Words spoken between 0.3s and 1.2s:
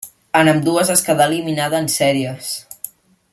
En ambdues